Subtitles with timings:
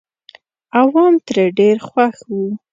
[0.77, 2.45] عوام ترې ډېر خوښ وو.